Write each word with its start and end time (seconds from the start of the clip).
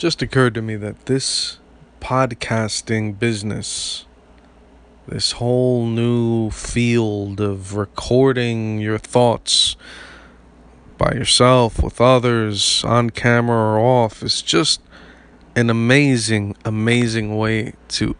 just 0.00 0.22
occurred 0.22 0.54
to 0.54 0.62
me 0.62 0.76
that 0.76 1.04
this 1.04 1.58
podcasting 2.00 3.18
business, 3.18 4.06
this 5.06 5.32
whole 5.32 5.84
new 5.84 6.48
field 6.48 7.38
of 7.38 7.76
recording 7.76 8.78
your 8.78 8.96
thoughts 8.96 9.76
by 10.96 11.12
yourself, 11.12 11.82
with 11.82 12.00
others, 12.00 12.82
on 12.82 13.10
camera 13.10 13.58
or 13.58 13.78
off, 13.78 14.22
is 14.22 14.40
just 14.40 14.80
an 15.54 15.68
amazing, 15.68 16.56
amazing 16.64 17.36
way 17.36 17.74
to 17.88 18.16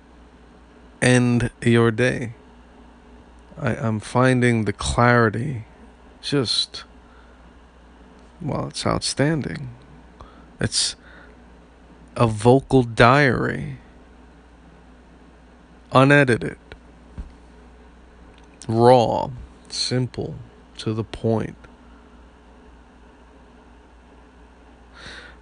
end 1.00 1.48
your 1.62 1.90
day. 1.90 2.34
I, 3.58 3.76
I'm 3.76 4.00
finding 4.00 4.66
the 4.66 4.74
clarity 4.74 5.64
just, 6.20 6.84
well, 8.42 8.68
it's 8.68 8.86
outstanding. 8.86 9.70
It's 10.60 10.94
a 12.16 12.26
vocal 12.26 12.82
diary, 12.82 13.78
unedited, 15.92 16.58
raw, 18.68 19.30
simple, 19.68 20.34
to 20.78 20.92
the 20.92 21.04
point. 21.04 21.56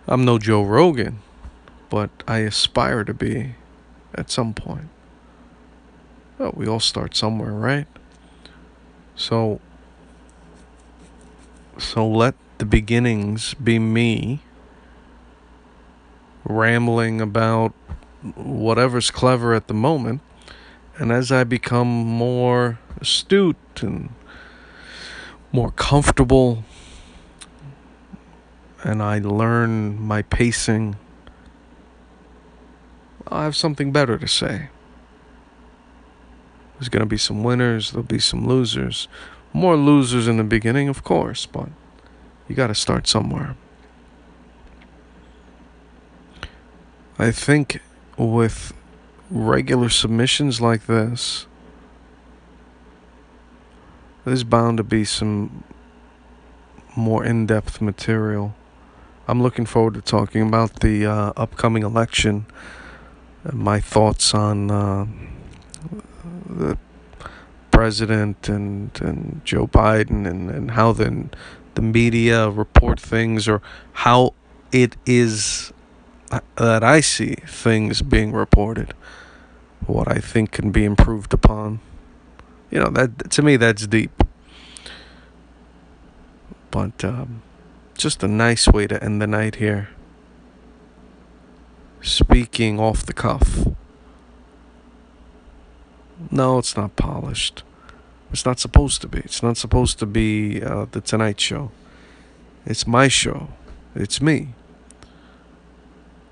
I'm 0.06 0.24
no 0.24 0.38
Joe 0.38 0.62
Rogan, 0.62 1.20
but 1.90 2.10
I 2.26 2.38
aspire 2.38 3.04
to 3.04 3.14
be 3.14 3.54
at 4.14 4.30
some 4.30 4.54
point. 4.54 4.88
Well, 6.38 6.52
we 6.54 6.66
all 6.66 6.80
start 6.80 7.14
somewhere, 7.14 7.52
right? 7.52 7.86
So, 9.16 9.60
so 11.78 12.08
let 12.08 12.34
the 12.58 12.64
beginnings 12.64 13.54
be 13.54 13.78
me 13.78 14.40
rambling 16.48 17.20
about 17.20 17.72
whatever's 18.34 19.10
clever 19.10 19.54
at 19.54 19.68
the 19.68 19.74
moment. 19.74 20.20
And 20.96 21.12
as 21.12 21.30
I 21.30 21.44
become 21.44 21.88
more 21.88 22.78
astute 23.00 23.56
and 23.80 24.10
more 25.52 25.70
comfortable, 25.70 26.64
and 28.82 29.02
I 29.02 29.18
learn 29.18 30.00
my 30.00 30.22
pacing, 30.22 30.96
I'll 33.28 33.42
have 33.42 33.56
something 33.56 33.92
better 33.92 34.18
to 34.18 34.26
say. 34.26 34.68
There's 36.74 36.88
going 36.88 37.00
to 37.00 37.06
be 37.06 37.18
some 37.18 37.42
winners, 37.42 37.90
there'll 37.90 38.04
be 38.04 38.18
some 38.18 38.46
losers. 38.46 39.08
More 39.52 39.76
losers 39.76 40.28
in 40.28 40.36
the 40.36 40.44
beginning, 40.44 40.88
of 40.88 41.02
course, 41.02 41.46
but 41.46 41.68
you 42.48 42.54
got 42.54 42.68
to 42.68 42.74
start 42.74 43.06
somewhere. 43.06 43.56
I 47.20 47.32
think 47.32 47.80
with 48.16 48.72
regular 49.28 49.88
submissions 49.88 50.60
like 50.60 50.86
this, 50.86 51.48
there's 54.24 54.44
bound 54.44 54.76
to 54.76 54.84
be 54.84 55.04
some 55.04 55.64
more 56.96 57.24
in 57.24 57.44
depth 57.46 57.80
material. 57.80 58.54
I'm 59.26 59.42
looking 59.42 59.66
forward 59.66 59.94
to 59.94 60.00
talking 60.00 60.42
about 60.42 60.78
the 60.78 61.06
uh, 61.06 61.32
upcoming 61.36 61.82
election 61.82 62.46
and 63.42 63.58
my 63.58 63.80
thoughts 63.80 64.32
on 64.32 64.70
uh, 64.70 65.06
the 66.46 66.78
president 67.72 68.48
and, 68.48 68.96
and 69.02 69.40
Joe 69.44 69.66
Biden 69.66 70.24
and, 70.24 70.50
and 70.50 70.70
how 70.70 70.92
the, 70.92 71.28
the 71.74 71.82
media 71.82 72.48
report 72.48 73.00
things 73.00 73.48
or 73.48 73.60
how 73.92 74.34
it 74.70 74.96
is 75.04 75.72
that 76.28 76.84
I 76.84 77.00
see 77.00 77.36
things 77.46 78.02
being 78.02 78.32
reported, 78.32 78.94
what 79.86 80.08
I 80.08 80.18
think 80.18 80.52
can 80.52 80.70
be 80.70 80.84
improved 80.84 81.32
upon. 81.32 81.80
You 82.70 82.80
know, 82.80 82.90
that 82.90 83.30
to 83.30 83.42
me 83.42 83.56
that's 83.56 83.86
deep. 83.86 84.22
But 86.70 87.02
um, 87.04 87.42
just 87.96 88.22
a 88.22 88.28
nice 88.28 88.68
way 88.68 88.86
to 88.86 89.02
end 89.02 89.22
the 89.22 89.26
night 89.26 89.56
here. 89.56 89.88
Speaking 92.02 92.78
off 92.78 93.04
the 93.04 93.12
cuff. 93.12 93.66
No, 96.30 96.58
it's 96.58 96.76
not 96.76 96.96
polished. 96.96 97.62
It's 98.30 98.44
not 98.44 98.58
supposed 98.58 99.00
to 99.00 99.08
be. 99.08 99.18
It's 99.20 99.42
not 99.42 99.56
supposed 99.56 99.98
to 100.00 100.06
be 100.06 100.62
uh, 100.62 100.86
the 100.90 101.00
Tonight 101.00 101.40
Show. 101.40 101.70
It's 102.66 102.86
my 102.86 103.08
show. 103.08 103.48
It's 103.94 104.20
me. 104.20 104.54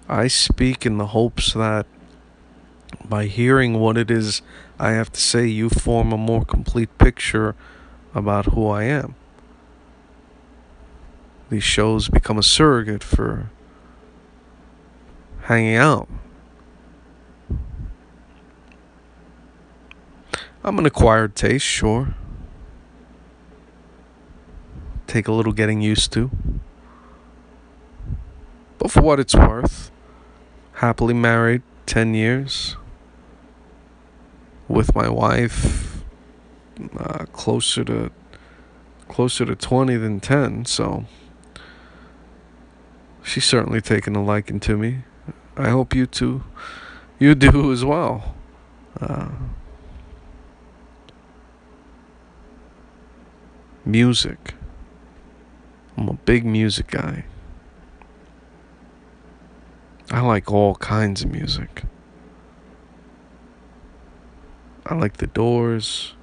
I 0.08 0.28
speak 0.28 0.86
in 0.86 0.98
the 0.98 1.08
hopes 1.08 1.52
that 1.54 1.86
by 3.04 3.26
hearing 3.26 3.80
what 3.80 3.96
it 3.96 4.10
is 4.10 4.42
I 4.78 4.90
have 4.90 5.10
to 5.12 5.20
say, 5.20 5.46
you 5.46 5.70
form 5.70 6.12
a 6.12 6.18
more 6.18 6.44
complete 6.44 6.96
picture 6.98 7.54
about 8.14 8.46
who 8.46 8.68
I 8.68 8.84
am. 8.84 9.14
These 11.48 11.64
shows 11.64 12.08
become 12.08 12.38
a 12.38 12.42
surrogate 12.42 13.02
for 13.02 13.50
hanging 15.42 15.76
out. 15.76 16.08
I'm 20.62 20.78
an 20.78 20.86
acquired 20.86 21.34
taste, 21.36 21.64
sure. 21.64 22.14
Take 25.06 25.28
a 25.28 25.32
little 25.32 25.52
getting 25.52 25.80
used 25.80 26.12
to. 26.12 26.30
But 28.78 28.90
for 28.90 29.00
what 29.00 29.20
it's 29.20 29.34
worth, 29.34 29.90
happily 30.76 31.14
married 31.14 31.62
10 31.86 32.12
years 32.12 32.76
with 34.68 34.94
my 34.94 35.08
wife 35.08 36.04
uh, 36.98 37.24
closer 37.32 37.82
to 37.82 38.10
closer 39.08 39.46
to 39.46 39.54
20 39.56 39.96
than 39.96 40.20
10 40.20 40.66
so 40.66 41.06
she's 43.22 43.44
certainly 43.44 43.80
taken 43.80 44.14
a 44.14 44.22
liking 44.22 44.60
to 44.60 44.76
me. 44.76 44.98
I 45.56 45.70
hope 45.70 45.94
you 45.94 46.06
too 46.06 46.44
you 47.18 47.34
do 47.34 47.72
as 47.76 47.82
well. 47.82 48.34
Uh, 49.00 49.28
music. 53.86 54.52
I'm 55.96 56.10
a 56.10 56.14
big 56.14 56.44
music 56.44 56.88
guy 56.88 57.24
I 60.10 60.20
like 60.20 60.52
all 60.52 60.76
kinds 60.76 61.22
of 61.22 61.30
music. 61.30 61.82
I 64.84 64.94
like 64.94 65.16
the 65.16 65.26
Doors, 65.26 66.14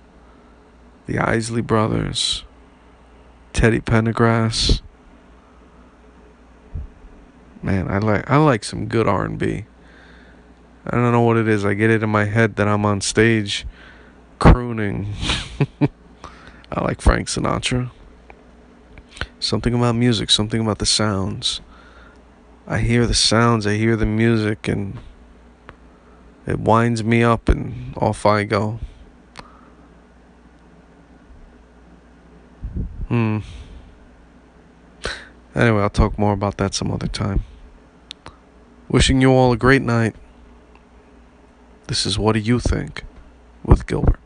the 1.05 1.19
Isley 1.19 1.61
Brothers, 1.61 2.45
Teddy 3.51 3.81
Pendergrass. 3.81 4.81
Man, 7.61 7.89
I 7.89 7.97
like 7.97 8.29
I 8.29 8.37
like 8.37 8.63
some 8.63 8.87
good 8.87 9.07
R&B. 9.07 9.65
I 10.85 10.91
don't 10.91 11.11
know 11.11 11.21
what 11.21 11.37
it 11.37 11.47
is. 11.47 11.65
I 11.65 11.73
get 11.73 11.89
it 11.89 12.03
in 12.03 12.09
my 12.09 12.25
head 12.25 12.55
that 12.57 12.67
I'm 12.67 12.85
on 12.85 13.01
stage 13.01 13.65
crooning. 14.39 15.13
I 16.71 16.83
like 16.83 17.01
Frank 17.01 17.27
Sinatra. 17.27 17.91
Something 19.39 19.73
about 19.73 19.95
music, 19.95 20.29
something 20.29 20.61
about 20.61 20.79
the 20.79 20.85
sounds. 20.85 21.61
I 22.65 22.79
hear 22.79 23.05
the 23.05 23.13
sounds, 23.13 23.67
I 23.67 23.75
hear 23.75 23.95
the 23.95 24.05
music, 24.05 24.67
and 24.67 24.97
it 26.47 26.59
winds 26.59 27.03
me 27.03 27.21
up, 27.23 27.49
and 27.49 27.93
off 27.97 28.25
I 28.25 28.45
go. 28.45 28.79
Hmm. 33.09 33.39
Anyway, 35.53 35.81
I'll 35.81 35.89
talk 35.89 36.17
more 36.17 36.33
about 36.33 36.57
that 36.57 36.73
some 36.73 36.89
other 36.89 37.07
time. 37.07 37.43
Wishing 38.87 39.21
you 39.21 39.31
all 39.31 39.51
a 39.51 39.57
great 39.57 39.81
night. 39.81 40.15
This 41.87 42.05
is 42.05 42.17
What 42.17 42.33
Do 42.33 42.39
You 42.39 42.59
Think 42.59 43.03
with 43.63 43.85
Gilbert. 43.85 44.22